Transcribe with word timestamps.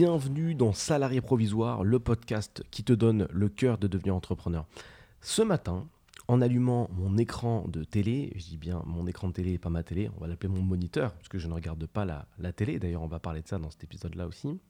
Bienvenue 0.00 0.54
dans 0.54 0.72
Salarié 0.72 1.20
Provisoire, 1.20 1.82
le 1.82 1.98
podcast 1.98 2.62
qui 2.70 2.84
te 2.84 2.92
donne 2.92 3.26
le 3.32 3.48
cœur 3.48 3.78
de 3.78 3.88
devenir 3.88 4.14
entrepreneur. 4.14 4.64
Ce 5.20 5.42
matin, 5.42 5.88
en 6.28 6.40
allumant 6.40 6.88
mon 6.92 7.18
écran 7.18 7.66
de 7.66 7.82
télé, 7.82 8.32
je 8.36 8.44
dis 8.44 8.58
bien 8.58 8.80
mon 8.86 9.08
écran 9.08 9.26
de 9.26 9.32
télé 9.32 9.54
et 9.54 9.58
pas 9.58 9.70
ma 9.70 9.82
télé, 9.82 10.08
on 10.16 10.20
va 10.20 10.28
l'appeler 10.28 10.54
mon 10.54 10.62
moniteur, 10.62 11.14
parce 11.14 11.26
que 11.26 11.38
je 11.38 11.48
ne 11.48 11.52
regarde 11.52 11.84
pas 11.86 12.04
la, 12.04 12.28
la 12.38 12.52
télé, 12.52 12.78
d'ailleurs 12.78 13.02
on 13.02 13.08
va 13.08 13.18
parler 13.18 13.42
de 13.42 13.48
ça 13.48 13.58
dans 13.58 13.72
cet 13.72 13.82
épisode-là 13.82 14.28
aussi, 14.28 14.60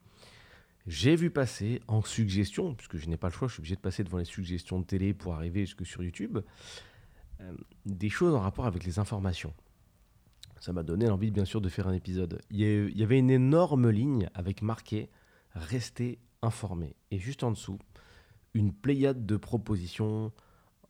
j'ai 0.86 1.14
vu 1.14 1.28
passer 1.28 1.82
en 1.88 2.00
suggestion, 2.00 2.74
puisque 2.74 2.96
je 2.96 3.06
n'ai 3.10 3.18
pas 3.18 3.28
le 3.28 3.34
choix, 3.34 3.48
je 3.48 3.52
suis 3.52 3.60
obligé 3.60 3.76
de 3.76 3.82
passer 3.82 4.04
devant 4.04 4.16
les 4.16 4.24
suggestions 4.24 4.80
de 4.80 4.86
télé 4.86 5.12
pour 5.12 5.34
arriver 5.34 5.66
jusque 5.66 5.84
sur 5.84 6.02
YouTube, 6.02 6.38
euh, 7.42 7.52
des 7.84 8.08
choses 8.08 8.34
en 8.34 8.40
rapport 8.40 8.64
avec 8.64 8.82
les 8.82 8.98
informations. 8.98 9.52
Ça 10.60 10.72
m'a 10.72 10.82
donné 10.82 11.06
l'envie, 11.06 11.30
bien 11.30 11.44
sûr, 11.44 11.60
de 11.60 11.68
faire 11.68 11.86
un 11.86 11.92
épisode. 11.92 12.40
Il 12.50 12.58
y 12.96 13.02
avait 13.02 13.18
une 13.18 13.30
énorme 13.30 13.90
ligne 13.90 14.28
avec 14.34 14.62
marqué 14.62 15.08
Restez 15.54 16.18
informé. 16.42 16.94
Et 17.10 17.18
juste 17.18 17.42
en 17.42 17.50
dessous, 17.50 17.78
une 18.54 18.72
pléiade 18.72 19.26
de 19.26 19.36
propositions 19.36 20.32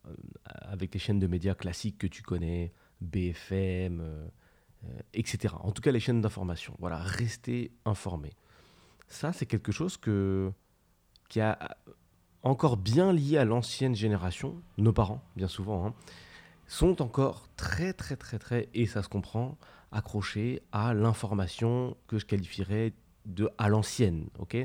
euh, 0.06 0.14
avec 0.44 0.94
les 0.94 1.00
chaînes 1.00 1.18
de 1.18 1.26
médias 1.26 1.54
classiques 1.54 1.98
que 1.98 2.06
tu 2.06 2.22
connais, 2.22 2.72
BFM, 3.00 4.00
euh, 4.00 4.28
etc. 5.14 5.54
En 5.60 5.72
tout 5.72 5.82
cas, 5.82 5.90
les 5.90 6.00
chaînes 6.00 6.20
d'information. 6.20 6.74
Voilà, 6.78 6.98
restez 6.98 7.72
informé. 7.84 8.32
Ça, 9.08 9.32
c'est 9.32 9.46
quelque 9.46 9.72
chose 9.72 9.96
que, 9.96 10.52
qui 11.28 11.40
a 11.40 11.76
encore 12.42 12.76
bien 12.76 13.12
lié 13.12 13.38
à 13.38 13.44
l'ancienne 13.44 13.94
génération, 13.94 14.62
nos 14.76 14.92
parents, 14.92 15.22
bien 15.36 15.48
souvent. 15.48 15.86
Hein 15.86 15.94
sont 16.68 17.00
encore 17.00 17.48
très 17.56 17.92
très 17.94 18.16
très 18.16 18.38
très, 18.38 18.68
et 18.74 18.86
ça 18.86 19.02
se 19.02 19.08
comprend, 19.08 19.58
accrochés 19.90 20.62
à 20.70 20.94
l'information 20.94 21.96
que 22.06 22.18
je 22.18 22.26
qualifierais 22.26 22.92
de 23.28 23.48
à 23.58 23.68
l'ancienne. 23.68 24.28
ok? 24.38 24.56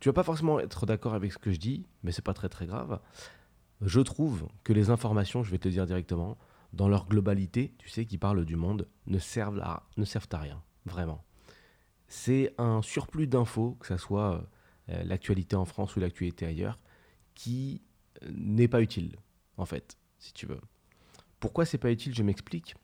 Tu 0.00 0.08
vas 0.08 0.12
pas 0.12 0.22
forcément 0.22 0.60
être 0.60 0.86
d'accord 0.86 1.14
avec 1.14 1.32
ce 1.32 1.38
que 1.38 1.50
je 1.50 1.58
dis, 1.58 1.86
mais 2.02 2.12
c'est 2.12 2.22
pas 2.22 2.34
très 2.34 2.48
très 2.48 2.66
grave. 2.66 3.00
Je 3.82 4.00
trouve 4.00 4.46
que 4.64 4.72
les 4.72 4.90
informations, 4.90 5.42
je 5.42 5.50
vais 5.50 5.58
te 5.58 5.68
dire 5.68 5.86
directement, 5.86 6.36
dans 6.72 6.88
leur 6.88 7.06
globalité, 7.06 7.74
tu 7.78 7.88
sais, 7.88 8.04
qui 8.04 8.18
parlent 8.18 8.44
du 8.44 8.56
monde, 8.56 8.86
ne 9.06 9.18
servent 9.18 9.60
à, 9.60 9.84
rien, 10.32 10.62
vraiment. 10.86 11.24
C'est 12.08 12.54
un 12.58 12.82
surplus 12.82 13.26
d'infos, 13.26 13.76
que 13.80 13.86
ce 13.86 13.96
soit 13.96 14.44
euh, 14.88 15.02
l'actualité 15.04 15.56
en 15.56 15.64
France 15.64 15.96
ou 15.96 16.00
l'actualité 16.00 16.46
ailleurs, 16.46 16.78
qui 17.34 17.82
euh, 18.22 18.30
n'est 18.32 18.68
pas 18.68 18.82
utile, 18.82 19.16
en 19.56 19.64
fait, 19.64 19.98
si 20.18 20.32
tu 20.32 20.46
veux. 20.46 20.60
Pourquoi 21.40 21.64
c'est 21.64 21.78
pas 21.78 21.90
utile 21.90 22.14
Je 22.14 22.22
m'explique. 22.22 22.74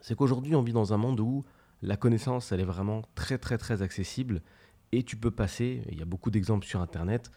C'est 0.00 0.14
qu'aujourd'hui, 0.14 0.54
on 0.54 0.62
vit 0.62 0.72
dans 0.72 0.92
un 0.92 0.96
monde 0.96 1.20
où 1.20 1.44
la 1.82 1.96
connaissance, 1.96 2.52
elle 2.52 2.60
est 2.60 2.64
vraiment 2.64 3.02
très 3.14 3.38
très 3.38 3.58
très 3.58 3.82
accessible 3.82 4.42
et 4.92 5.02
tu 5.02 5.16
peux 5.16 5.30
passer, 5.30 5.82
il 5.90 5.98
y 5.98 6.02
a 6.02 6.06
beaucoup 6.06 6.30
d'exemples 6.30 6.66
sur 6.66 6.80
Internet, 6.80 7.30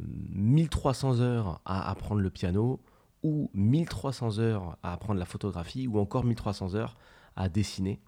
1300 0.00 1.20
euh, 1.20 1.22
heures 1.22 1.60
à 1.64 1.90
apprendre 1.90 2.20
le 2.20 2.30
piano 2.30 2.80
ou 3.22 3.50
1300 3.54 4.38
heures 4.38 4.78
à 4.82 4.92
apprendre 4.92 5.18
la 5.18 5.26
photographie 5.26 5.86
ou 5.86 5.98
encore 5.98 6.24
1300 6.24 6.74
heures 6.74 6.96
à 7.36 7.48
dessiner 7.48 8.00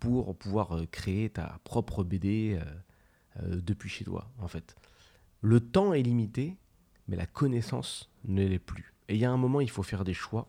pour 0.00 0.36
pouvoir 0.36 0.76
euh, 0.76 0.86
créer 0.86 1.30
ta 1.30 1.58
propre 1.64 2.04
BD 2.04 2.58
euh, 2.58 3.60
depuis 3.60 3.88
chez 3.88 4.04
toi, 4.04 4.30
en 4.38 4.48
fait. 4.48 4.76
Le 5.40 5.60
temps 5.60 5.92
est 5.92 6.02
limité, 6.02 6.56
mais 7.06 7.16
la 7.16 7.26
connaissance 7.26 8.10
ne 8.24 8.44
l'est 8.44 8.58
plus. 8.58 8.94
Et 9.08 9.14
il 9.14 9.20
y 9.20 9.24
a 9.24 9.30
un 9.30 9.36
moment, 9.36 9.60
il 9.60 9.70
faut 9.70 9.82
faire 9.82 10.04
des 10.04 10.14
choix. 10.14 10.48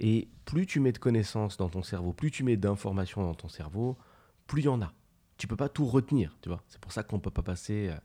Et 0.00 0.28
plus 0.46 0.66
tu 0.66 0.80
mets 0.80 0.92
de 0.92 0.98
connaissances 0.98 1.58
dans 1.58 1.68
ton 1.68 1.82
cerveau, 1.82 2.12
plus 2.12 2.30
tu 2.30 2.42
mets 2.42 2.56
d'informations 2.56 3.22
dans 3.22 3.34
ton 3.34 3.48
cerveau, 3.48 3.98
plus 4.46 4.62
il 4.62 4.64
y 4.64 4.68
en 4.68 4.80
a. 4.80 4.92
Tu 5.36 5.46
peux 5.46 5.56
pas 5.56 5.68
tout 5.68 5.84
retenir, 5.84 6.36
tu 6.40 6.48
vois. 6.48 6.62
C'est 6.68 6.80
pour 6.80 6.92
ça 6.92 7.02
qu'on 7.02 7.20
peut 7.20 7.30
pas 7.30 7.42
passer 7.42 7.88
euh, 7.90 7.96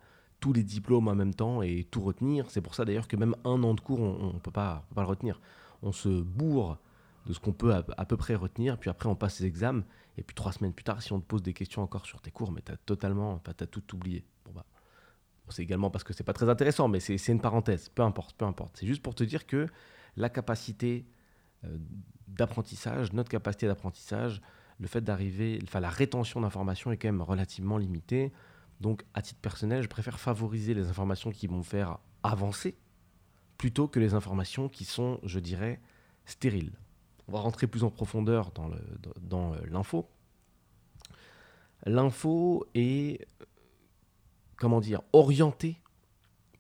tous 0.42 0.52
les 0.52 0.64
diplômes 0.64 1.08
en 1.08 1.16
même 1.16 1.34
temps 1.34 1.62
et 1.62 1.88
tout 1.90 2.02
retenir. 2.02 2.52
C'est 2.52 2.62
pour 2.62 2.76
ça 2.76 2.84
d'ailleurs 2.84 3.08
que 3.08 3.16
même 3.16 3.36
un 3.46 3.64
an 3.64 3.74
de 3.74 3.80
cours, 3.80 4.02
on, 4.02 4.34
ne 4.34 4.40
peut 4.40 4.52
pas, 4.52 4.86
pas 4.94 5.02
le 5.02 5.08
retenir. 5.08 5.40
On 5.82 5.94
se 5.94 6.22
bourre 6.22 6.78
de 7.26 7.34
ce 7.34 7.40
qu'on 7.40 7.54
peut 7.54 7.74
à, 7.74 8.06
peu 8.06 8.18
près 8.18 8.36
retenir, 8.36 8.78
puis 8.78 8.90
après 8.90 9.10
on 9.10 9.16
passe 9.16 9.40
les 9.40 9.48
examens, 9.48 9.84
et 10.18 10.24
puis 10.24 10.36
trois 10.36 10.52
semaines 10.52 10.74
plus 10.74 10.84
tard, 10.84 11.02
si 11.02 11.12
on 11.12 11.20
te 11.20 11.26
pose 11.26 11.42
des 11.42 11.54
questions 11.54 11.82
encore 11.82 12.06
sur 12.06 12.22
tes 12.22 12.30
cours, 12.30 12.52
mais 12.52 12.62
tu 12.62 12.72
as 12.72 12.78
totalement, 12.78 13.42
tu 13.44 13.64
as 13.64 13.68
tout 13.68 13.96
oublié. 13.96 14.24
Bon 14.46 14.52
bah, 14.54 14.66
c'est 15.50 15.64
également 15.64 15.90
parce 15.90 16.04
que 16.04 16.14
c'est 16.14 16.24
pas 16.24 16.34
très 16.34 16.50
intéressant, 16.50 16.88
mais 16.88 17.00
c'est 17.00 17.28
une 17.28 17.42
parenthèse, 17.42 17.90
peu 17.90 18.04
importe, 18.04 18.36
peu 18.36 18.46
importe. 18.46 18.78
C'est 18.78 18.86
juste 18.86 19.02
pour 19.02 19.16
te 19.16 19.24
dire 19.24 19.48
que 19.48 19.68
la 20.18 20.30
capacité 20.30 21.08
d'apprentissage, 22.28 23.14
notre 23.14 23.30
capacité 23.30 23.68
d'apprentissage, 23.68 24.42
le 24.80 24.88
fait 24.88 25.02
d'arriver, 25.02 25.60
enfin 25.64 25.80
la 25.80 25.90
rétention 25.90 26.42
d'informations 26.42 26.92
est 26.92 26.98
quand 26.98 27.08
même 27.08 27.22
relativement 27.22 27.78
limitée. 27.78 28.32
Donc 28.82 29.04
à 29.14 29.22
titre 29.22 29.40
personnel, 29.40 29.84
je 29.84 29.88
préfère 29.88 30.20
favoriser 30.20 30.74
les 30.74 30.88
informations 30.88 31.32
qui 31.32 31.48
vont 31.48 31.64
faire 31.64 32.00
avancer 32.24 32.78
plutôt 33.58 33.88
que 33.88 34.00
les 34.00 34.14
informations 34.14 34.68
qui 34.68 34.84
sont, 34.84 35.20
je 35.24 35.40
dirais, 35.40 35.80
stériles. 36.26 36.74
On 37.28 37.32
va 37.32 37.40
rentrer 37.40 37.68
plus 37.68 37.84
en 37.84 37.90
profondeur 37.90 38.52
dans, 38.52 39.54
euh, 39.54 39.60
l'info. 39.70 40.10
L'info 41.86 42.66
est, 42.76 43.26
comment 44.58 44.82
dire, 44.82 45.02
orientée 45.14 45.82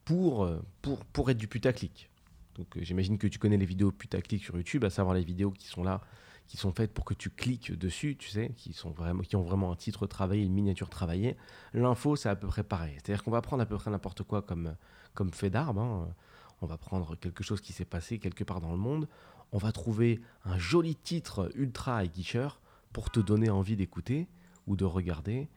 pour, 0.05 0.45
euh, 0.45 0.61
pour, 0.81 1.03
pour 1.05 1.29
être 1.29 1.37
du 1.37 1.47
putaclic. 1.47 2.09
Donc 2.55 2.77
euh, 2.77 2.83
j'imagine 2.83 3.17
que 3.17 3.27
tu 3.27 3.39
connais 3.39 3.57
les 3.57 3.65
vidéos 3.65 3.91
putaclic 3.91 4.43
sur 4.43 4.55
YouTube, 4.55 4.83
à 4.83 4.89
savoir 4.89 5.15
les 5.15 5.23
vidéos 5.23 5.51
qui 5.51 5.67
sont 5.67 5.83
là, 5.83 6.01
qui 6.47 6.57
sont 6.57 6.71
faites 6.71 6.93
pour 6.93 7.05
que 7.05 7.13
tu 7.13 7.29
cliques 7.29 7.71
dessus, 7.71 8.15
tu 8.17 8.29
sais, 8.29 8.51
qui, 8.55 8.73
sont 8.73 8.91
vraiment, 8.91 9.23
qui 9.23 9.35
ont 9.35 9.41
vraiment 9.43 9.71
un 9.71 9.75
titre 9.75 10.07
travaillé, 10.07 10.43
une 10.43 10.53
miniature 10.53 10.89
travaillée. 10.89 11.37
L'info, 11.73 12.15
c'est 12.15 12.29
à 12.29 12.35
peu 12.35 12.47
près 12.47 12.63
pareil. 12.63 12.93
C'est-à-dire 12.95 13.23
qu'on 13.23 13.31
va 13.31 13.41
prendre 13.41 13.63
à 13.63 13.65
peu 13.65 13.77
près 13.77 13.91
n'importe 13.91 14.23
quoi 14.23 14.41
comme, 14.41 14.75
comme 15.13 15.31
fait 15.31 15.49
d'arbre. 15.49 15.81
Hein. 15.81 16.13
On 16.61 16.67
va 16.67 16.77
prendre 16.77 17.15
quelque 17.15 17.43
chose 17.43 17.61
qui 17.61 17.73
s'est 17.73 17.85
passé 17.85 18.19
quelque 18.19 18.43
part 18.43 18.61
dans 18.61 18.71
le 18.71 18.77
monde. 18.77 19.07
On 19.51 19.57
va 19.57 19.71
trouver 19.71 20.21
un 20.43 20.57
joli 20.57 20.95
titre 20.95 21.51
ultra 21.55 21.97
aguicheur 21.97 22.61
pour 22.93 23.09
te 23.09 23.19
donner 23.19 23.49
envie 23.49 23.75
d'écouter 23.75 24.27
ou 24.67 24.75
de 24.75 24.85
regarder. 24.85 25.49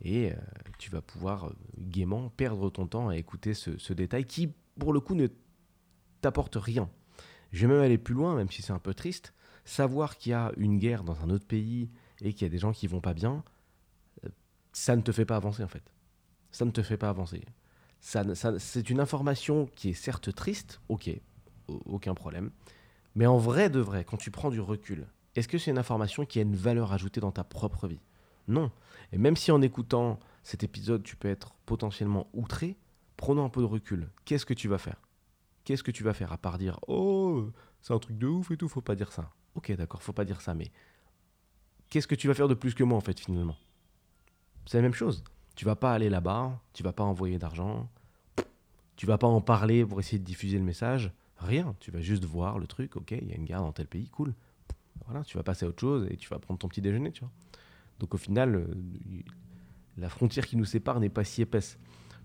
Et 0.00 0.32
euh, 0.32 0.36
tu 0.78 0.90
vas 0.90 1.02
pouvoir 1.02 1.46
euh, 1.48 1.52
gaiement 1.78 2.30
perdre 2.30 2.70
ton 2.70 2.86
temps 2.86 3.08
à 3.08 3.16
écouter 3.16 3.52
ce, 3.52 3.76
ce 3.78 3.92
détail 3.92 4.24
qui, 4.24 4.52
pour 4.78 4.92
le 4.92 5.00
coup, 5.00 5.14
ne 5.14 5.26
t'apporte 6.20 6.56
rien. 6.56 6.88
Je 7.52 7.66
vais 7.66 7.72
même 7.72 7.82
aller 7.82 7.98
plus 7.98 8.14
loin, 8.14 8.34
même 8.34 8.50
si 8.50 8.62
c'est 8.62 8.72
un 8.72 8.78
peu 8.78 8.94
triste. 8.94 9.32
Savoir 9.64 10.16
qu'il 10.16 10.30
y 10.30 10.34
a 10.34 10.52
une 10.56 10.78
guerre 10.78 11.04
dans 11.04 11.20
un 11.22 11.30
autre 11.30 11.46
pays 11.46 11.90
et 12.20 12.32
qu'il 12.32 12.42
y 12.42 12.46
a 12.46 12.50
des 12.50 12.58
gens 12.58 12.72
qui 12.72 12.86
vont 12.86 13.00
pas 13.00 13.14
bien, 13.14 13.44
euh, 14.24 14.28
ça 14.72 14.96
ne 14.96 15.02
te 15.02 15.12
fait 15.12 15.24
pas 15.24 15.36
avancer 15.36 15.62
en 15.62 15.68
fait. 15.68 15.92
Ça 16.50 16.64
ne 16.64 16.70
te 16.70 16.82
fait 16.82 16.96
pas 16.96 17.08
avancer. 17.08 17.44
Ça, 18.00 18.24
c'est 18.58 18.90
une 18.90 19.00
information 19.00 19.68
qui 19.74 19.90
est 19.90 19.94
certes 19.94 20.34
triste, 20.34 20.80
ok, 20.88 21.10
aucun 21.66 22.14
problème. 22.14 22.50
Mais 23.14 23.26
en 23.26 23.38
vrai 23.38 23.70
de 23.70 23.80
vrai, 23.80 24.04
quand 24.04 24.16
tu 24.16 24.30
prends 24.30 24.50
du 24.50 24.60
recul, 24.60 25.06
est-ce 25.34 25.48
que 25.48 25.58
c'est 25.58 25.70
une 25.70 25.78
information 25.78 26.24
qui 26.24 26.38
a 26.38 26.42
une 26.42 26.56
valeur 26.56 26.92
ajoutée 26.92 27.20
dans 27.20 27.32
ta 27.32 27.44
propre 27.44 27.88
vie? 27.88 28.00
Non. 28.46 28.70
Et 29.12 29.18
même 29.18 29.36
si 29.36 29.50
en 29.50 29.60
écoutant 29.60 30.20
cet 30.42 30.62
épisode, 30.64 31.02
tu 31.02 31.16
peux 31.16 31.28
être 31.28 31.54
potentiellement 31.66 32.28
outré, 32.32 32.76
prenons 33.16 33.44
un 33.44 33.48
peu 33.48 33.60
de 33.60 33.66
recul. 33.66 34.08
Qu'est-ce 34.24 34.46
que 34.46 34.54
tu 34.54 34.68
vas 34.68 34.78
faire? 34.78 35.00
Qu'est-ce 35.68 35.82
que 35.82 35.90
tu 35.90 36.02
vas 36.02 36.14
faire 36.14 36.32
à 36.32 36.38
part 36.38 36.56
dire 36.56 36.80
oh 36.88 37.50
c'est 37.82 37.92
un 37.92 37.98
truc 37.98 38.16
de 38.16 38.26
ouf 38.26 38.50
et 38.50 38.56
tout, 38.56 38.70
faut 38.70 38.80
pas 38.80 38.94
dire 38.94 39.12
ça. 39.12 39.30
Ok 39.54 39.70
d'accord, 39.72 40.02
faut 40.02 40.14
pas 40.14 40.24
dire 40.24 40.40
ça, 40.40 40.54
mais 40.54 40.72
qu'est-ce 41.90 42.06
que 42.06 42.14
tu 42.14 42.26
vas 42.26 42.32
faire 42.32 42.48
de 42.48 42.54
plus 42.54 42.72
que 42.72 42.82
moi 42.82 42.96
en 42.96 43.02
fait 43.02 43.20
finalement? 43.20 43.58
C'est 44.64 44.78
la 44.78 44.82
même 44.82 44.94
chose. 44.94 45.22
Tu 45.56 45.66
vas 45.66 45.76
pas 45.76 45.92
aller 45.92 46.08
là-bas, 46.08 46.58
tu 46.72 46.82
vas 46.82 46.94
pas 46.94 47.04
envoyer 47.04 47.38
d'argent, 47.38 47.86
tu 48.96 49.04
vas 49.04 49.18
pas 49.18 49.26
en 49.26 49.42
parler 49.42 49.84
pour 49.84 50.00
essayer 50.00 50.18
de 50.18 50.24
diffuser 50.24 50.56
le 50.56 50.64
message, 50.64 51.12
rien. 51.36 51.76
Tu 51.80 51.90
vas 51.90 52.00
juste 52.00 52.24
voir 52.24 52.58
le 52.58 52.66
truc, 52.66 52.96
ok, 52.96 53.10
il 53.10 53.28
y 53.28 53.32
a 53.32 53.36
une 53.36 53.44
guerre 53.44 53.60
dans 53.60 53.72
tel 53.72 53.88
pays, 53.88 54.08
cool. 54.08 54.32
Voilà, 55.04 55.22
tu 55.22 55.36
vas 55.36 55.42
passer 55.42 55.66
à 55.66 55.68
autre 55.68 55.80
chose 55.80 56.06
et 56.10 56.16
tu 56.16 56.30
vas 56.30 56.38
prendre 56.38 56.58
ton 56.58 56.68
petit 56.68 56.80
déjeuner, 56.80 57.12
tu 57.12 57.20
vois. 57.20 57.30
Donc 57.98 58.14
au 58.14 58.18
final, 58.18 58.54
euh, 58.54 58.74
la 59.98 60.08
frontière 60.08 60.46
qui 60.46 60.56
nous 60.56 60.64
sépare 60.64 60.98
n'est 60.98 61.10
pas 61.10 61.24
si 61.24 61.42
épaisse. 61.42 61.78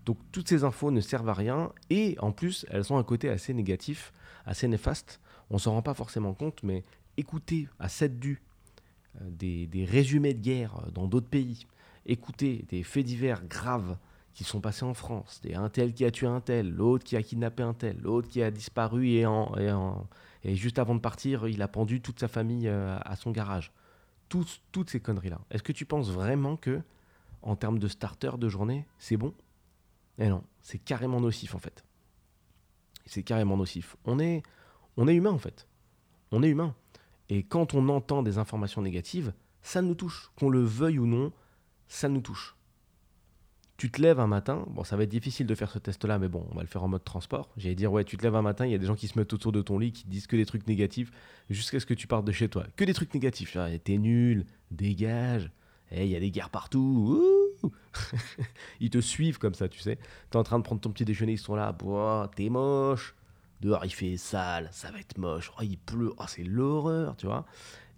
Donc 0.04 0.18
toutes 0.32 0.48
ces 0.48 0.64
infos 0.64 0.90
ne 0.90 1.00
servent 1.00 1.28
à 1.28 1.34
rien 1.34 1.72
et 1.90 2.16
en 2.20 2.32
plus 2.32 2.66
elles 2.70 2.92
ont 2.92 2.98
un 2.98 3.04
côté 3.04 3.28
assez 3.28 3.54
négatif, 3.54 4.12
assez 4.44 4.68
néfaste. 4.68 5.20
On 5.50 5.58
s'en 5.58 5.72
rend 5.72 5.82
pas 5.82 5.94
forcément 5.94 6.34
compte, 6.34 6.62
mais 6.62 6.84
écouter 7.16 7.68
à 7.78 7.88
cette 7.88 8.18
du 8.18 8.42
euh, 9.22 9.30
des, 9.30 9.84
résumés 9.84 10.34
de 10.34 10.40
guerre 10.40 10.76
euh, 10.86 10.90
dans 10.90 11.06
d'autres 11.06 11.28
pays, 11.28 11.66
écouter 12.06 12.64
des 12.68 12.82
faits 12.82 13.04
divers 13.04 13.44
graves 13.46 13.96
qui 14.32 14.42
sont 14.42 14.60
passés 14.60 14.84
en 14.84 14.94
France, 14.94 15.40
des 15.42 15.54
un 15.54 15.68
tel 15.68 15.94
qui 15.94 16.04
a 16.04 16.10
tué 16.10 16.26
un 16.26 16.40
tel, 16.40 16.68
l'autre 16.68 17.04
qui 17.04 17.16
a 17.16 17.22
kidnappé 17.22 17.62
un 17.62 17.74
tel, 17.74 17.96
l'autre 18.00 18.28
qui 18.28 18.42
a 18.42 18.50
disparu 18.50 19.10
et, 19.10 19.24
et, 20.42 20.56
juste 20.56 20.80
avant 20.80 20.96
de 20.96 21.00
partir, 21.00 21.46
il 21.46 21.62
a 21.62 21.68
pendu 21.68 22.00
toute 22.00 22.18
sa 22.18 22.26
famille 22.26 22.66
euh, 22.66 22.98
à 23.04 23.14
son 23.14 23.30
garage. 23.30 23.72
toutes 24.28 24.90
ces 24.90 24.98
conneries-là. 24.98 25.40
Est-ce 25.52 25.62
que 25.62 25.72
tu 25.72 25.86
penses 25.86 26.10
vraiment 26.10 26.56
que, 26.56 26.80
en 27.42 27.54
termes 27.54 27.78
de 27.78 27.86
starter 27.86 28.36
de 28.36 28.48
journée, 28.48 28.84
c'est 28.98 29.16
bon? 29.16 29.32
Et 30.18 30.26
eh 30.26 30.28
non, 30.28 30.44
c'est 30.62 30.78
carrément 30.78 31.20
nocif 31.20 31.54
en 31.54 31.58
fait. 31.58 31.84
C'est 33.06 33.22
carrément 33.22 33.56
nocif. 33.56 33.96
On 34.04 34.18
est, 34.18 34.42
on 34.96 35.08
est 35.08 35.14
humain 35.14 35.32
en 35.32 35.38
fait. 35.38 35.66
On 36.30 36.42
est 36.42 36.48
humain. 36.48 36.74
Et 37.28 37.42
quand 37.42 37.74
on 37.74 37.88
entend 37.88 38.22
des 38.22 38.38
informations 38.38 38.82
négatives, 38.82 39.32
ça 39.62 39.82
nous 39.82 39.94
touche. 39.94 40.30
Qu'on 40.36 40.50
le 40.50 40.62
veuille 40.62 40.98
ou 40.98 41.06
non, 41.06 41.32
ça 41.88 42.08
nous 42.08 42.20
touche. 42.20 42.56
tu 43.76 43.90
te 43.90 44.00
lèves 44.00 44.20
un 44.20 44.28
matin, 44.28 44.64
bon, 44.70 44.84
ça 44.84 44.96
va 44.96 45.02
être 45.02 45.10
difficile 45.10 45.46
de 45.46 45.54
faire 45.54 45.70
ce 45.70 45.80
test-là, 45.80 46.18
mais 46.20 46.28
bon, 46.28 46.46
on 46.52 46.54
va 46.54 46.62
le 46.62 46.68
faire 46.68 46.84
en 46.84 46.88
mode 46.88 47.02
transport. 47.02 47.50
J'allais 47.56 47.74
dire, 47.74 47.92
ouais, 47.92 48.04
tu 48.04 48.16
te 48.16 48.22
lèves 48.22 48.36
un 48.36 48.42
matin, 48.42 48.66
il 48.66 48.72
y 48.72 48.74
a 48.74 48.78
des 48.78 48.86
gens 48.86 48.94
qui 48.94 49.08
se 49.08 49.18
mettent 49.18 49.32
autour 49.32 49.50
de 49.50 49.62
ton 49.62 49.78
lit, 49.78 49.92
qui 49.92 50.06
disent 50.06 50.28
que 50.28 50.36
des 50.36 50.46
trucs 50.46 50.66
négatifs, 50.68 51.10
jusqu'à 51.50 51.80
ce 51.80 51.86
que 51.86 51.94
tu 51.94 52.06
partes 52.06 52.24
de 52.24 52.32
chez 52.32 52.48
toi. 52.48 52.66
Que 52.76 52.84
des 52.84 52.94
trucs 52.94 53.12
négatifs. 53.12 53.56
T'es 53.82 53.98
nul, 53.98 54.46
dégage, 54.70 55.50
eh, 55.90 56.04
il 56.04 56.10
y 56.10 56.16
a 56.16 56.20
des 56.20 56.30
guerres 56.30 56.50
partout. 56.50 57.43
ils 58.80 58.90
te 58.90 59.00
suivent 59.00 59.38
comme 59.38 59.54
ça, 59.54 59.68
tu 59.68 59.80
sais. 59.80 59.98
T'es 60.30 60.36
en 60.36 60.42
train 60.42 60.58
de 60.58 60.64
prendre 60.64 60.80
ton 60.80 60.90
petit 60.90 61.04
déjeuner, 61.04 61.32
ils 61.32 61.38
sont 61.38 61.54
là, 61.54 61.74
t'es 62.34 62.48
moche. 62.48 63.14
Dehors, 63.60 63.84
il 63.84 63.94
fait 63.94 64.16
sale, 64.16 64.68
ça 64.72 64.90
va 64.90 64.98
être 64.98 65.16
moche. 65.16 65.50
Oh, 65.58 65.62
il 65.62 65.78
pleut, 65.78 66.12
oh, 66.18 66.24
c'est 66.26 66.42
l'horreur, 66.42 67.16
tu 67.16 67.26
vois. 67.26 67.46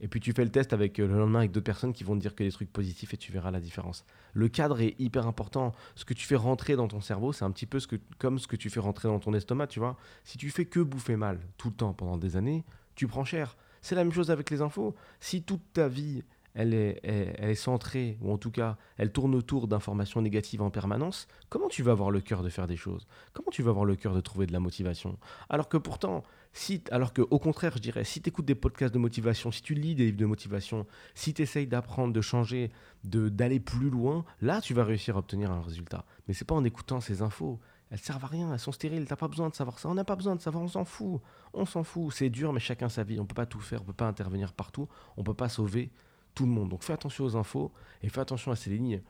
Et 0.01 0.09
puis 0.09 0.21
tu 0.21 0.33
fais 0.33 0.45
le 0.45 0.51
test 0.51 0.73
avec 0.73 1.01
euh, 1.01 1.07
le 1.07 1.19
lendemain 1.19 1.41
avec 1.41 1.53
d'autres 1.53 1.65
personnes 1.65 1.93
qui 1.93 2.05
vont 2.05 2.15
te 2.15 2.21
dire 2.21 2.35
que 2.35 2.45
des 2.45 2.53
trucs 2.53 2.71
positifs 2.73 3.15
et 3.15 3.17
tu 3.17 3.33
verras 3.33 3.51
la 3.51 3.61
différence. 3.61 4.05
Le 4.35 4.49
cadre 4.49 4.81
est 4.81 4.95
hyper 4.99 5.27
important. 5.27 5.73
Ce 5.95 6.05
que 6.05 6.12
tu 6.12 6.27
fais 6.27 6.37
rentrer 6.37 6.77
dans 6.77 6.89
ton 6.89 7.01
cerveau, 7.01 7.33
c'est 7.33 7.45
un 7.45 7.51
petit 7.51 7.67
peu 7.67 7.81
ce 7.81 7.87
que, 7.87 7.97
comme 8.19 8.39
ce 8.39 8.47
que 8.47 8.57
tu 8.57 8.69
fais 8.69 8.81
rentrer 8.81 9.09
dans 9.09 9.19
ton 9.19 9.33
estomac, 9.33 9.69
tu 9.69 9.79
vois. 9.79 9.97
Si 10.25 10.37
tu 10.37 10.51
fais 10.51 10.67
que 10.67 10.81
bouffer 10.81 11.17
mal 11.17 11.41
tout 11.57 11.69
le 11.71 11.75
temps 11.75 11.95
pendant 11.95 12.19
des 12.19 12.37
années, 12.37 12.65
tu 12.95 13.07
prends 13.07 13.25
cher. 13.25 13.57
C'est 13.81 13.95
la 13.95 14.05
même 14.05 14.12
chose 14.12 14.31
avec 14.31 14.51
les 14.51 14.61
infos. 14.61 14.95
Si 15.21 15.43
toute 15.43 15.73
ta 15.73 15.89
vie 15.89 16.25
elle 16.56 16.73
est, 16.73 17.55
centrée, 17.55 18.17
ou 18.23 18.32
en 18.32 18.38
tout 18.38 18.50
cas, 18.50 18.79
elle 18.97 19.12
tourne 19.12 19.35
autour 19.35 19.69
d'informations 19.69 20.23
négatives 20.23 20.62
en 20.62 20.70
permanence, 20.70 21.29
comment 21.50 21.69
tu 21.69 21.82
vas 21.82 21.93
avoir 21.93 22.11
le 22.11 22.23
cœur 22.23 22.43
de 22.43 22.49
faire 22.49 22.67
des 22.67 22.76
choses? 22.76 23.06
Comment 23.35 23.50
tu 23.50 23.62
vas 23.62 23.70
avoir 23.70 23.85
le 23.85 23.94
cœur 23.94 24.14
de 24.14 24.20
trouver 24.20 24.47
de 24.47 24.53
la 24.53 24.61
motivation? 24.61 25.19
Alors 25.50 25.69
que 25.69 25.76
pourtant, 25.76 26.23
si, 26.55 26.82
alors 26.91 27.12
que 27.12 27.20
au 27.20 27.38
contraire, 27.38 27.73
je 27.76 27.82
dirais, 27.82 28.05
si 28.05 28.23
tu 28.23 28.31
écoutes 28.31 28.47
des 28.47 28.55
podcasts 28.55 28.94
de 28.94 28.99
motivation, 28.99 29.50
si 29.50 29.61
tu 29.61 29.75
lis 29.75 29.94
des 29.94 30.06
livres 30.06 30.17
de 30.17 30.25
motivation, 30.25 30.87
si 31.14 31.35
tu 31.35 31.43
essayes 31.43 31.67
d'apprendre, 31.67 32.14
de 32.14 32.20
changer, 32.23 32.70
de 33.05 33.29
d'aller 33.29 33.61
plus 33.61 33.91
loin, 33.91 34.25
là, 34.41 34.62
tu 34.62 34.73
vas 34.73 34.85
réussir 34.85 35.17
à 35.17 35.19
obtenir 35.19 35.50
un 35.50 35.61
résultat. 35.61 36.06
Mais 36.26 36.32
c'est 36.32 36.47
pas 36.47 36.55
en 36.55 36.64
écoutant 36.64 37.00
ces 37.02 37.20
infos. 37.20 37.61
Elles 37.91 37.99
servent 37.99 38.25
à 38.25 38.29
rien, 38.29 38.52
elles 38.52 38.59
sont 38.59 38.73
stériles, 38.73 39.05
t'as 39.06 39.14
pas 39.14 39.29
besoin 39.29 39.50
de 39.50 39.55
savoir 39.55 39.79
ça, 39.79 39.88
on 39.88 39.94
n'a 39.94 40.05
pas 40.05 40.17
besoin 40.17 40.35
de 40.35 40.41
savoir, 40.41 40.64
on 40.64 40.69
s'en 40.69 40.85
fout, 40.85 41.20
on 41.52 41.67
s'en 41.67 41.85
fout, 41.85 42.12
c'est 42.12 42.31
dur, 42.31 42.52
mais 42.52 42.59
chacun 42.59 42.88
sa 42.88 43.05
vie, 43.05 43.20
on 43.20 43.26
peut 43.26 43.35
pas 43.35 43.47
tout 43.47 43.61
faire, 43.61 43.82
on 43.82 43.85
peut 43.85 43.93
pas 43.93 44.09
intervenir 44.09 44.55
partout, 44.55 44.88
on 45.17 45.23
peut 45.23 45.35
pas 45.35 45.49
sauver 45.49 45.93
tout 46.37 46.44
le 46.44 46.53
monde. 46.53 46.69
Donc 46.69 46.85
fais 46.85 46.93
attention 46.93 47.25
aux 47.25 47.37
infos 47.37 47.73
et 48.03 48.09
fais 48.09 48.21
attention 48.21 48.53
à 48.53 48.56
ces 48.56 48.71
lignes, 48.71 49.03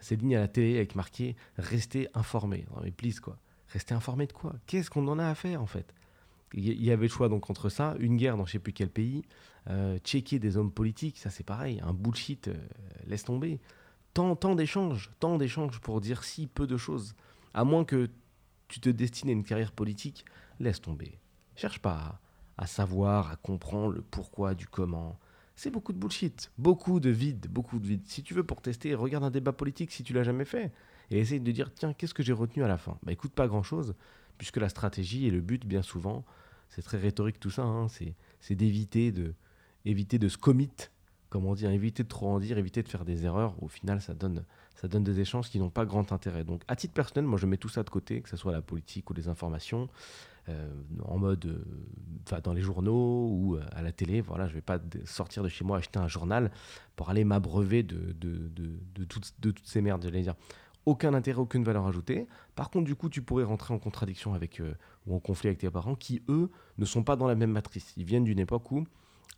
ces 0.00 0.16
lignes 0.16 0.36
à 0.36 0.40
la 0.40 0.48
télé 0.48 0.76
avec 0.76 0.94
marqué 0.94 1.36
restez 1.56 2.08
informé. 2.12 2.66
Non 2.74 2.82
mais 2.82 2.90
please 2.90 3.20
quoi. 3.20 3.38
Restez 3.68 3.94
informé 3.94 4.26
de 4.26 4.32
quoi? 4.34 4.54
Qu'est-ce 4.66 4.90
qu'on 4.90 5.08
en 5.08 5.18
a 5.18 5.26
à 5.26 5.34
faire 5.34 5.62
en 5.62 5.66
fait? 5.66 5.94
Il 6.52 6.84
y 6.84 6.90
avait 6.90 7.06
le 7.06 7.12
choix 7.12 7.30
donc 7.30 7.48
entre 7.48 7.70
ça, 7.70 7.94
une 7.98 8.18
guerre 8.18 8.36
dans 8.36 8.44
je 8.44 8.52
sais 8.52 8.58
plus 8.58 8.74
quel 8.74 8.90
pays, 8.90 9.22
euh, 9.70 9.98
checker 10.04 10.38
des 10.38 10.58
hommes 10.58 10.70
politiques, 10.70 11.18
ça 11.18 11.30
c'est 11.30 11.44
pareil, 11.44 11.80
un 11.82 11.94
bullshit, 11.94 12.48
euh, 12.48 12.54
laisse 13.06 13.24
tomber. 13.24 13.58
Tant, 14.12 14.36
tant 14.36 14.54
d'échanges, 14.54 15.10
tant 15.18 15.38
d'échanges 15.38 15.80
pour 15.80 16.02
dire 16.02 16.22
si 16.24 16.46
peu 16.46 16.66
de 16.66 16.76
choses. 16.76 17.14
À 17.54 17.64
moins 17.64 17.86
que 17.86 18.10
tu 18.68 18.80
te 18.80 18.90
destines 18.90 19.30
à 19.30 19.32
une 19.32 19.44
carrière 19.44 19.72
politique, 19.72 20.26
laisse 20.60 20.82
tomber. 20.82 21.18
Cherche 21.56 21.78
pas 21.78 22.20
à 22.58 22.66
savoir, 22.66 23.30
à 23.30 23.36
comprendre 23.36 23.94
le 23.94 24.02
pourquoi 24.02 24.54
du 24.54 24.66
comment 24.66 25.18
c'est 25.56 25.70
beaucoup 25.70 25.92
de 25.92 25.98
bullshit, 25.98 26.50
beaucoup 26.58 27.00
de 27.00 27.10
vide, 27.10 27.46
beaucoup 27.50 27.78
de 27.78 27.86
vide. 27.86 28.02
Si 28.06 28.22
tu 28.22 28.34
veux 28.34 28.44
pour 28.44 28.62
tester, 28.62 28.94
regarde 28.94 29.24
un 29.24 29.30
débat 29.30 29.52
politique 29.52 29.90
si 29.92 30.02
tu 30.02 30.12
l'as 30.12 30.24
jamais 30.24 30.44
fait 30.44 30.72
et 31.10 31.18
essaye 31.18 31.40
de 31.40 31.52
dire 31.52 31.72
tiens, 31.74 31.92
qu'est-ce 31.92 32.14
que 32.14 32.22
j'ai 32.22 32.32
retenu 32.32 32.64
à 32.64 32.68
la 32.68 32.78
fin? 32.78 32.98
Bah 33.02 33.12
écoute 33.12 33.32
pas 33.32 33.46
grand-chose 33.46 33.94
puisque 34.38 34.56
la 34.56 34.68
stratégie 34.68 35.26
et 35.26 35.30
le 35.30 35.40
but 35.40 35.64
bien 35.66 35.82
souvent, 35.82 36.24
c'est 36.68 36.82
très 36.82 36.98
rhétorique 36.98 37.38
tout 37.38 37.50
ça, 37.50 37.62
hein, 37.62 37.86
c'est 37.88 38.54
d'éviter 38.54 39.12
de 39.12 39.34
éviter 39.84 40.18
de 40.18 40.28
se 40.28 40.38
commit, 40.38 40.70
comme 41.28 41.44
on 41.46 41.54
dit, 41.54 41.66
hein, 41.66 41.70
éviter 41.70 42.02
de 42.02 42.08
trop 42.08 42.28
en 42.28 42.38
dire, 42.38 42.58
éviter 42.58 42.82
de 42.82 42.88
faire 42.88 43.04
des 43.04 43.24
erreurs. 43.24 43.54
Au 43.62 43.68
final, 43.68 44.00
ça 44.00 44.14
donne 44.14 44.44
ça 44.74 44.88
donne 44.88 45.04
des 45.04 45.20
échanges 45.20 45.50
qui 45.50 45.58
n'ont 45.58 45.70
pas 45.70 45.84
grand 45.84 46.12
intérêt. 46.12 46.44
Donc 46.44 46.62
à 46.66 46.76
titre 46.76 46.94
personnel, 46.94 47.28
moi 47.28 47.38
je 47.38 47.46
mets 47.46 47.56
tout 47.56 47.68
ça 47.68 47.82
de 47.82 47.90
côté, 47.90 48.20
que 48.20 48.28
ce 48.28 48.36
soit 48.36 48.52
la 48.52 48.62
politique 48.62 49.08
ou 49.10 49.14
les 49.14 49.28
informations. 49.28 49.88
Euh, 50.48 50.68
en 51.04 51.18
mode, 51.18 51.46
euh, 51.46 52.40
dans 52.40 52.52
les 52.52 52.62
journaux 52.62 53.28
ou 53.30 53.54
euh, 53.54 53.62
à 53.70 53.80
la 53.80 53.92
télé. 53.92 54.20
Voilà, 54.20 54.48
je 54.48 54.54
vais 54.54 54.60
pas 54.60 54.80
sortir 55.04 55.44
de 55.44 55.48
chez 55.48 55.64
moi 55.64 55.78
acheter 55.78 56.00
un 56.00 56.08
journal 56.08 56.50
pour 56.96 57.10
aller 57.10 57.22
m'abreuver 57.22 57.84
de, 57.84 58.12
toutes, 59.08 59.60
ces 59.62 59.80
merdes, 59.80 60.02
j'allais 60.02 60.22
dire. 60.22 60.34
Aucun 60.84 61.14
intérêt, 61.14 61.38
aucune 61.38 61.62
valeur 61.62 61.86
ajoutée. 61.86 62.26
Par 62.56 62.70
contre, 62.70 62.86
du 62.86 62.96
coup, 62.96 63.08
tu 63.08 63.22
pourrais 63.22 63.44
rentrer 63.44 63.72
en 63.72 63.78
contradiction 63.78 64.34
avec 64.34 64.60
ou 65.06 65.14
en 65.14 65.20
conflit 65.20 65.46
avec 65.46 65.60
tes 65.60 65.70
parents 65.70 65.94
qui, 65.94 66.24
eux, 66.28 66.50
ne 66.76 66.84
sont 66.84 67.04
pas 67.04 67.14
dans 67.14 67.28
la 67.28 67.36
même 67.36 67.52
matrice. 67.52 67.92
Ils 67.96 68.04
viennent 68.04 68.24
d'une 68.24 68.40
époque 68.40 68.72
où 68.72 68.84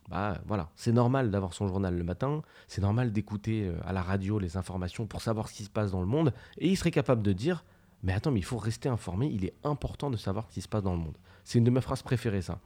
bah 0.09 0.39
voilà, 0.47 0.71
c'est 0.75 0.93
normal 0.93 1.31
d'avoir 1.31 1.55
son 1.55 1.67
journal 1.67 1.97
le 1.97 2.05
matin, 2.05 2.43
c'est 2.67 2.83
normal 2.83 3.11
d'écouter 3.11 3.73
à 3.87 3.93
la 3.95 4.03
radio 4.03 4.39
les 4.39 4.59
informations 4.59 5.07
pour 5.07 5.23
savoir 5.23 5.49
ce 5.49 5.55
qui 5.55 5.65
se 5.65 5.71
passe 5.71 5.93
dans 5.93 6.01
le 6.01 6.07
monde, 6.07 6.35
et 6.59 6.69
il 6.69 6.77
serait 6.77 6.91
capable 6.91 7.23
de 7.23 7.33
dire 7.33 7.65
mais 8.05 8.13
attends, 8.13 8.31
mais 8.31 8.41
il 8.41 8.45
faut 8.45 8.59
rester 8.59 8.91
informé, 8.91 9.27
il 9.27 9.47
est 9.47 9.55
important 9.65 10.11
de 10.11 10.19
savoir 10.19 10.47
ce 10.49 10.55
qui 10.55 10.61
se 10.61 10.69
passe 10.69 10.83
dans 10.83 10.93
le 10.93 10.99
monde. 10.99 11.17
C'est 11.43 11.59
une 11.59 11.65
de 11.65 11.71
mes 11.71 11.81
phrases 11.81 12.03
préférées, 12.03 12.43
ça. 12.43 12.61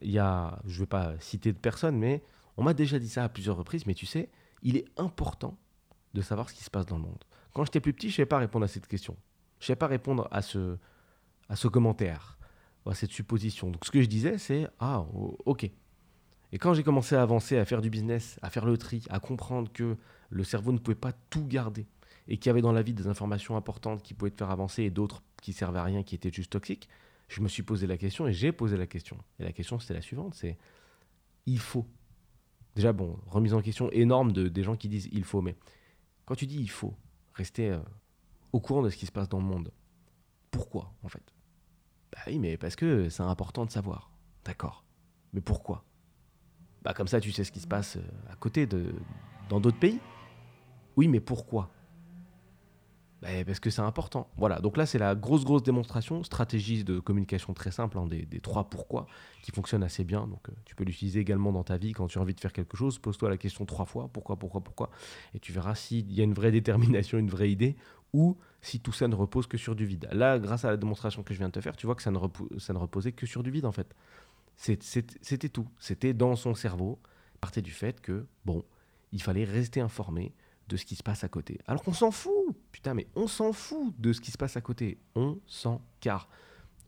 Il 0.00 0.10
y 0.10 0.18
a, 0.18 0.58
je 0.66 0.74
ne 0.74 0.80
vais 0.80 0.86
pas 0.86 1.12
citer 1.20 1.52
de 1.52 1.58
personne, 1.58 1.98
mais 1.98 2.22
on 2.56 2.62
m'a 2.62 2.72
déjà 2.72 2.98
dit 2.98 3.10
ça 3.10 3.24
à 3.24 3.28
plusieurs 3.28 3.56
reprises, 3.56 3.84
mais 3.86 3.92
tu 3.92 4.06
sais, 4.06 4.30
il 4.62 4.78
est 4.78 4.86
important 4.96 5.58
de 6.14 6.22
savoir 6.22 6.48
ce 6.48 6.54
qui 6.54 6.64
se 6.64 6.70
passe 6.70 6.86
dans 6.86 6.96
le 6.96 7.02
monde. 7.02 7.22
Quand 7.52 7.64
j'étais 7.66 7.80
plus 7.80 7.92
petit, 7.92 8.08
je 8.08 8.14
ne 8.14 8.16
savais 8.16 8.26
pas 8.26 8.38
répondre 8.38 8.64
à 8.64 8.68
cette 8.68 8.86
question. 8.86 9.16
Je 9.58 9.64
ne 9.64 9.66
savais 9.66 9.76
pas 9.76 9.86
répondre 9.86 10.26
à 10.30 10.40
ce, 10.40 10.78
à 11.50 11.56
ce 11.56 11.68
commentaire, 11.68 12.38
à 12.86 12.94
cette 12.94 13.10
supposition. 13.10 13.70
Donc 13.70 13.84
ce 13.84 13.90
que 13.90 14.00
je 14.00 14.08
disais, 14.08 14.38
c'est 14.38 14.66
Ah, 14.78 15.04
ok. 15.44 15.70
Et 16.52 16.58
quand 16.58 16.72
j'ai 16.72 16.82
commencé 16.82 17.14
à 17.14 17.20
avancer, 17.20 17.58
à 17.58 17.66
faire 17.66 17.82
du 17.82 17.90
business, 17.90 18.38
à 18.40 18.48
faire 18.48 18.64
le 18.64 18.78
tri, 18.78 19.04
à 19.10 19.20
comprendre 19.20 19.70
que 19.70 19.98
le 20.30 20.44
cerveau 20.44 20.72
ne 20.72 20.78
pouvait 20.78 20.94
pas 20.94 21.12
tout 21.28 21.46
garder, 21.46 21.86
et 22.28 22.36
qui 22.36 22.50
avait 22.50 22.60
dans 22.60 22.72
la 22.72 22.82
vie 22.82 22.94
des 22.94 23.06
informations 23.06 23.56
importantes 23.56 24.02
qui 24.02 24.14
pouvaient 24.14 24.30
te 24.30 24.36
faire 24.36 24.50
avancer 24.50 24.84
et 24.84 24.90
d'autres 24.90 25.22
qui 25.42 25.52
servaient 25.52 25.78
à 25.78 25.84
rien, 25.84 26.02
qui 26.02 26.14
étaient 26.14 26.30
juste 26.30 26.52
toxiques, 26.52 26.88
je 27.28 27.40
me 27.40 27.48
suis 27.48 27.62
posé 27.62 27.86
la 27.86 27.96
question 27.96 28.26
et 28.26 28.32
j'ai 28.32 28.52
posé 28.52 28.76
la 28.76 28.86
question. 28.86 29.18
Et 29.38 29.44
la 29.44 29.52
question, 29.52 29.78
c'était 29.78 29.94
la 29.94 30.02
suivante, 30.02 30.34
c'est 30.34 30.56
il 31.46 31.58
faut. 31.58 31.86
Déjà, 32.76 32.92
bon, 32.92 33.18
remise 33.26 33.54
en 33.54 33.62
question 33.62 33.90
énorme 33.90 34.32
de, 34.32 34.48
des 34.48 34.62
gens 34.62 34.76
qui 34.76 34.88
disent 34.88 35.08
il 35.10 35.24
faut, 35.24 35.40
mais 35.40 35.56
quand 36.26 36.34
tu 36.34 36.46
dis 36.46 36.58
il 36.58 36.70
faut, 36.70 36.94
rester 37.34 37.70
euh, 37.70 37.78
au 38.52 38.60
courant 38.60 38.82
de 38.82 38.90
ce 38.90 38.96
qui 38.96 39.06
se 39.06 39.12
passe 39.12 39.28
dans 39.28 39.38
le 39.38 39.44
monde, 39.44 39.72
pourquoi 40.50 40.92
en 41.02 41.08
fait? 41.08 41.34
Bah 42.12 42.18
oui, 42.26 42.38
mais 42.38 42.56
parce 42.56 42.76
que 42.76 43.08
c'est 43.08 43.22
important 43.22 43.64
de 43.64 43.70
savoir. 43.70 44.10
D'accord. 44.44 44.84
Mais 45.32 45.40
pourquoi? 45.40 45.84
Bah 46.82 46.94
comme 46.94 47.08
ça, 47.08 47.20
tu 47.20 47.32
sais 47.32 47.44
ce 47.44 47.52
qui 47.52 47.60
se 47.60 47.66
passe 47.66 47.96
euh, 47.96 48.32
à 48.32 48.36
côté 48.36 48.66
de 48.66 48.94
dans 49.48 49.60
d'autres 49.60 49.78
pays? 49.78 49.98
Oui, 50.96 51.08
mais 51.08 51.20
pourquoi? 51.20 51.70
Bah, 53.20 53.28
parce 53.44 53.58
que 53.58 53.70
c'est 53.70 53.82
important. 53.82 54.30
Voilà, 54.36 54.60
donc 54.60 54.76
là 54.76 54.86
c'est 54.86 54.98
la 54.98 55.14
grosse 55.14 55.44
grosse 55.44 55.62
démonstration, 55.62 56.22
stratégie 56.22 56.84
de 56.84 57.00
communication 57.00 57.52
très 57.52 57.72
simple, 57.72 57.98
hein, 57.98 58.06
des, 58.06 58.40
trois 58.40 58.70
pourquoi, 58.70 59.06
qui 59.42 59.50
fonctionne 59.50 59.82
assez 59.82 60.04
bien. 60.04 60.26
Donc 60.26 60.48
euh, 60.48 60.52
tu 60.64 60.76
peux 60.76 60.84
l'utiliser 60.84 61.18
également 61.20 61.52
dans 61.52 61.64
ta 61.64 61.76
vie 61.78 61.92
quand 61.92 62.06
tu 62.06 62.18
as 62.18 62.20
envie 62.20 62.34
de 62.34 62.40
faire 62.40 62.52
quelque 62.52 62.76
chose. 62.76 62.98
Pose-toi 62.98 63.28
la 63.28 63.36
question 63.36 63.66
trois 63.66 63.86
fois, 63.86 64.08
pourquoi, 64.12 64.36
pourquoi, 64.36 64.60
pourquoi, 64.60 64.90
et 65.34 65.40
tu 65.40 65.52
verras 65.52 65.74
s'il 65.74 66.12
y 66.12 66.20
a 66.20 66.24
une 66.24 66.34
vraie 66.34 66.52
détermination, 66.52 67.18
une 67.18 67.30
vraie 67.30 67.50
idée, 67.50 67.76
ou 68.12 68.36
si 68.62 68.80
tout 68.80 68.92
ça 68.92 69.08
ne 69.08 69.14
repose 69.14 69.46
que 69.46 69.58
sur 69.58 69.74
du 69.74 69.84
vide. 69.84 70.08
Là, 70.12 70.38
grâce 70.38 70.64
à 70.64 70.70
la 70.70 70.76
démonstration 70.76 71.22
que 71.22 71.34
je 71.34 71.38
viens 71.38 71.48
de 71.48 71.52
te 71.52 71.60
faire, 71.60 71.76
tu 71.76 71.86
vois 71.86 71.96
que 71.96 72.02
ça 72.02 72.10
ne, 72.10 72.18
ça 72.58 72.72
ne 72.72 72.78
reposait 72.78 73.12
que 73.12 73.26
sur 73.26 73.42
du 73.42 73.50
vide 73.50 73.66
en 73.66 73.72
fait. 73.72 73.94
C'était 74.56 75.48
tout. 75.48 75.68
C'était 75.78 76.14
dans 76.14 76.36
son 76.36 76.54
cerveau, 76.54 77.00
partait 77.40 77.62
du 77.62 77.70
fait 77.70 78.00
que, 78.00 78.26
bon, 78.44 78.64
il 79.12 79.22
fallait 79.22 79.44
rester 79.44 79.80
informé, 79.80 80.32
de 80.68 80.76
ce 80.76 80.84
qui 80.84 80.96
se 80.96 81.02
passe 81.02 81.24
à 81.24 81.28
côté. 81.28 81.58
Alors 81.66 81.82
qu'on 81.82 81.92
s'en 81.92 82.10
fout, 82.10 82.56
putain, 82.72 82.94
mais 82.94 83.06
on 83.16 83.26
s'en 83.26 83.52
fout 83.52 83.94
de 83.98 84.12
ce 84.12 84.20
qui 84.20 84.30
se 84.30 84.38
passe 84.38 84.56
à 84.56 84.60
côté. 84.60 84.98
On 85.14 85.38
s'en 85.46 85.80
car 86.00 86.28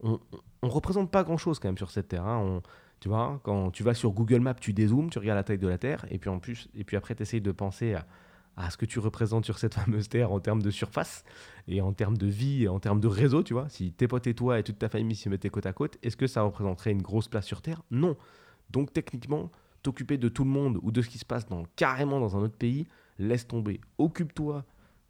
on, 0.03 0.21
on, 0.63 0.69
représente 0.69 1.11
pas 1.11 1.25
grand 1.25 1.37
chose 1.37 1.59
quand 1.59 1.69
même 1.69 1.79
sur 1.79 1.91
cette 1.91 2.09
terre. 2.09 2.27
Hein. 2.27 2.39
On, 2.39 2.63
tu 3.01 3.09
vois, 3.09 3.41
quand 3.43 3.71
tu 3.71 3.83
vas 3.83 3.95
sur 3.95 4.13
Google 4.13 4.41
Maps, 4.41 4.55
tu 4.55 4.75
dézoomes, 4.75 5.09
tu 5.09 5.19
regardes 5.19 5.39
la 5.39 5.43
taille 5.43 5.59
de 5.59 5.69
la 5.69 5.79
Terre, 5.79 6.05
et 6.11 6.19
puis 6.19 6.29
en 6.29 6.39
plus, 6.39 6.69
et 6.75 6.85
puis 6.85 6.97
après, 6.99 7.15
tu 7.15 7.23
essayes 7.23 7.41
de 7.41 7.51
penser 7.51 7.95
à, 7.95 8.07
à, 8.57 8.71
ce 8.71 8.77
que 8.77 8.85
tu 8.85 8.99
représentes 8.99 9.47
sur 9.47 9.59
cette 9.59 9.75
fameuse 9.81 10.11
Terre 10.11 10.33
en 10.33 10.39
termes 10.39 10.61
de 10.61 10.71
surface, 10.71 11.25
et 11.67 11.81
en 11.81 11.95
termes 11.95 12.19
de 12.19 12.27
vie, 12.27 12.65
et 12.65 12.69
en 12.69 12.79
termes 12.79 13.01
de 13.01 13.09
réseau, 13.09 13.43
tu 13.43 13.55
vois. 13.55 13.71
Si 13.71 13.93
tes 13.93 14.07
potes 14.07 14.27
et 14.27 14.35
toi 14.35 14.59
et 14.59 14.63
toute 14.63 14.79
ta 14.79 14.91
famille 14.91 15.17
s'y 15.17 15.31
mettaient 15.31 15.49
côte 15.49 15.67
à 15.67 15.73
côte, 15.73 15.97
est-ce 16.03 16.17
que 16.17 16.27
ça 16.27 16.43
représenterait 16.43 16.93
une 16.93 17.03
grosse 17.03 17.29
place 17.29 17.47
sur 17.47 17.63
Terre? 17.63 17.83
Non. 17.91 18.17
Donc 18.69 18.93
techniquement, 18.93 19.51
t'occuper 19.83 20.19
de 20.19 20.29
tout 20.29 20.45
le 20.45 20.51
monde 20.51 20.79
ou 20.83 20.93
de 20.93 21.01
ce 21.01 21.09
qui 21.09 21.19
se 21.19 21.25
passe 21.25 21.47
dans, 21.47 21.65
carrément 21.77 22.21
dans 22.21 22.37
un 22.37 22.41
autre 22.41 22.57
pays, 22.57 22.87
laisse 23.21 23.47
tomber. 23.47 23.81
Occupe-toi 23.99 24.65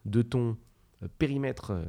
de 0.05 0.21
ton 0.21 0.57
euh, 1.03 1.07
périmètre 1.17 1.71
euh, 1.71 1.85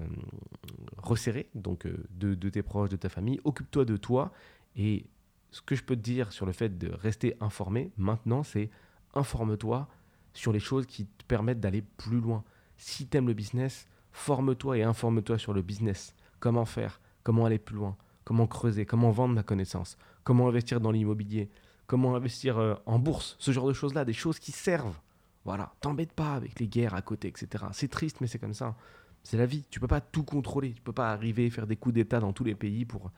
resserré, 0.98 1.48
donc 1.54 1.86
euh, 1.86 2.04
de, 2.10 2.48
tes 2.48 2.62
proches, 2.62 2.88
de 2.88 2.96
ta 2.96 3.08
famille. 3.08 3.40
Occupe-toi 3.44 3.84
de 3.84 3.96
toi. 3.96 4.32
Et 4.76 5.06
ce 5.50 5.60
que 5.60 5.74
je 5.74 5.82
peux 5.82 5.96
te 5.96 6.00
dire 6.00 6.32
sur 6.32 6.46
le 6.46 6.52
fait 6.52 6.78
de 6.78 6.90
rester 6.90 7.36
informé 7.40 7.92
maintenant, 7.96 8.42
c'est 8.42 8.70
informe-toi 9.14 9.88
sur 10.32 10.52
les 10.52 10.60
choses 10.60 10.86
qui 10.86 11.06
te 11.06 11.24
permettent 11.24 11.60
d'aller 11.60 11.82
plus 11.82 12.20
loin. 12.20 12.42
Si 12.78 13.06
tu 13.06 13.20
le 13.20 13.34
business, 13.34 13.86
forme-toi 14.12 14.78
et 14.78 14.82
informe-toi 14.82 15.38
sur 15.38 15.52
le 15.52 15.60
business. 15.60 16.14
Comment 16.40 16.64
faire? 16.64 17.00
Comment 17.22 17.44
aller 17.44 17.58
plus 17.58 17.76
loin? 17.76 17.96
Comment 18.24 18.46
creuser? 18.46 18.86
Comment 18.86 19.10
vendre 19.10 19.34
ma 19.34 19.42
connaissance? 19.42 19.98
Comment 20.24 20.48
investir 20.48 20.80
dans 20.80 20.90
l'immobilier? 20.90 21.50
Comment 21.86 22.16
investir 22.16 22.80
en 22.86 22.98
bourse? 22.98 23.36
Ce 23.38 23.50
genre 23.50 23.68
de 23.68 23.72
choses-là, 23.74 24.04
des 24.04 24.12
choses 24.14 24.38
qui 24.38 24.52
servent 24.52 24.98
voilà, 25.44 25.72
t'embête 25.80 26.12
pas 26.12 26.34
avec 26.34 26.60
les 26.60 26.68
guerres 26.68 26.94
à 26.94 27.02
côté, 27.02 27.28
etc. 27.28 27.64
C'est 27.72 27.88
triste, 27.88 28.20
mais 28.20 28.26
c'est 28.26 28.38
comme 28.38 28.54
ça. 28.54 28.76
C'est 29.22 29.36
la 29.36 29.46
vie. 29.46 29.64
Tu 29.70 29.80
peux 29.80 29.88
pas 29.88 30.00
tout 30.00 30.24
contrôler. 30.24 30.72
Tu 30.72 30.82
peux 30.82 30.92
pas 30.92 31.12
arriver 31.12 31.48
faire 31.50 31.66
des 31.66 31.76
coups 31.76 31.94
d'État 31.94 32.20
dans 32.20 32.32
tous 32.32 32.44
les 32.44 32.54
pays 32.54 32.84
pour 32.84 33.10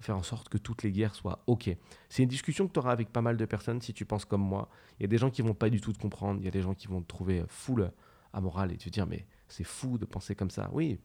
faire 0.00 0.16
en 0.16 0.22
sorte 0.22 0.48
que 0.48 0.56
toutes 0.56 0.82
les 0.82 0.92
guerres 0.92 1.14
soient 1.14 1.42
OK. 1.46 1.70
C'est 2.08 2.22
une 2.22 2.28
discussion 2.28 2.66
que 2.66 2.72
tu 2.72 2.78
auras 2.78 2.92
avec 2.92 3.10
pas 3.10 3.20
mal 3.20 3.36
de 3.36 3.44
personnes 3.44 3.80
si 3.82 3.92
tu 3.92 4.06
penses 4.06 4.24
comme 4.24 4.40
moi. 4.40 4.68
Il 4.98 5.02
y 5.02 5.04
a 5.04 5.08
des 5.08 5.18
gens 5.18 5.30
qui 5.30 5.42
vont 5.42 5.54
pas 5.54 5.68
du 5.68 5.80
tout 5.80 5.92
te 5.92 5.98
comprendre. 5.98 6.40
Il 6.40 6.44
y 6.44 6.48
a 6.48 6.50
des 6.50 6.62
gens 6.62 6.74
qui 6.74 6.86
vont 6.86 7.02
te 7.02 7.06
trouver 7.06 7.44
full 7.48 7.92
amoral 8.32 8.72
et 8.72 8.76
te 8.76 8.88
dire 8.88 9.06
mais 9.06 9.26
c'est 9.48 9.64
fou 9.64 9.98
de 9.98 10.06
penser 10.06 10.34
comme 10.34 10.50
ça. 10.50 10.70
Oui, 10.72 11.00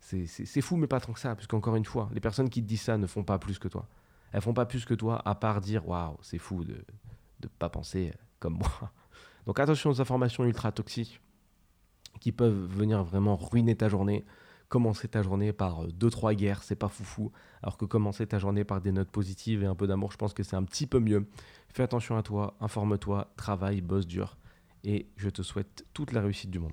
c'est 0.00 0.60
fou, 0.60 0.76
mais 0.76 0.86
pas 0.86 1.00
tant 1.00 1.14
que 1.14 1.20
ça, 1.20 1.34
puisqu'encore 1.34 1.76
une 1.76 1.84
fois, 1.84 2.10
les 2.12 2.20
personnes 2.20 2.50
qui 2.50 2.62
te 2.62 2.68
disent 2.68 2.82
ça 2.82 2.98
ne 2.98 3.06
font 3.06 3.24
pas 3.24 3.38
plus 3.38 3.58
que 3.58 3.68
toi. 3.68 3.88
Elles 4.32 4.42
font 4.42 4.52
pas 4.52 4.66
plus 4.66 4.84
que 4.84 4.94
toi, 4.94 5.22
à 5.24 5.34
part 5.34 5.60
dire 5.62 5.88
waouh, 5.88 6.18
c'est 6.20 6.38
fou 6.38 6.64
de 6.64 6.84
ne 7.42 7.48
pas 7.58 7.70
penser 7.70 8.12
comme 8.38 8.58
moi. 8.58 8.92
Donc 9.46 9.60
attention 9.60 9.90
aux 9.90 10.00
informations 10.00 10.44
ultra 10.44 10.72
toxiques 10.72 11.20
qui 12.20 12.32
peuvent 12.32 12.66
venir 12.66 13.04
vraiment 13.04 13.36
ruiner 13.36 13.76
ta 13.76 13.88
journée. 13.88 14.24
Commencer 14.68 15.08
ta 15.08 15.22
journée 15.22 15.52
par 15.52 15.86
2-3 15.88 16.32
euh, 16.32 16.34
guerres, 16.34 16.62
c'est 16.62 16.74
pas 16.74 16.88
foufou. 16.88 17.30
Alors 17.62 17.76
que 17.76 17.84
commencer 17.84 18.26
ta 18.26 18.38
journée 18.38 18.64
par 18.64 18.80
des 18.80 18.92
notes 18.92 19.10
positives 19.10 19.62
et 19.62 19.66
un 19.66 19.74
peu 19.74 19.86
d'amour, 19.86 20.10
je 20.10 20.16
pense 20.16 20.32
que 20.32 20.42
c'est 20.42 20.56
un 20.56 20.64
petit 20.64 20.86
peu 20.86 21.00
mieux. 21.00 21.28
Fais 21.68 21.82
attention 21.82 22.16
à 22.16 22.22
toi, 22.22 22.56
informe-toi, 22.60 23.32
travaille, 23.36 23.82
bosse 23.82 24.06
dur. 24.06 24.36
Et 24.82 25.08
je 25.16 25.28
te 25.28 25.42
souhaite 25.42 25.84
toute 25.92 26.12
la 26.12 26.22
réussite 26.22 26.50
du 26.50 26.58
monde. 26.58 26.72